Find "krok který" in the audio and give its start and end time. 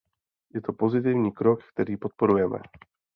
1.31-1.97